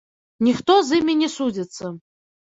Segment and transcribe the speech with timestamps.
[0.45, 1.91] Ніхто з імі не судзіцца.